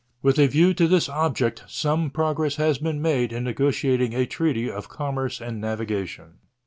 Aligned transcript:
With 0.23 0.39
a 0.39 0.47
view 0.47 0.73
to 0.73 0.87
this 0.87 1.07
object, 1.07 1.63
some 1.67 2.09
progress 2.09 2.55
has 2.55 2.79
been 2.79 3.03
made 3.03 3.31
in 3.31 3.43
negotiating 3.43 4.15
a 4.15 4.25
treaty 4.25 4.67
of 4.67 4.89
commerce 4.89 5.39
and 5.39 5.61
navigation. 5.61 6.39